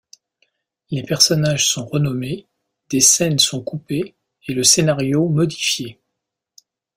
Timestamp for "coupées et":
3.63-4.53